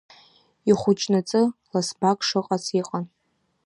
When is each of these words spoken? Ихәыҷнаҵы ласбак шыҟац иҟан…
Ихәыҷнаҵы 0.69 1.41
ласбак 1.71 2.19
шыҟац 2.27 2.65
иҟан… 2.79 3.05